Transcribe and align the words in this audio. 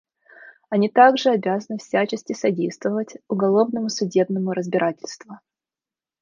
Они 0.71 0.89
также 0.89 1.29
обязаны 1.29 1.77
всячески 1.77 2.33
содействовать 2.33 3.17
уголовному 3.27 3.87
судебному 3.89 4.51
разбирательству. 4.51 5.37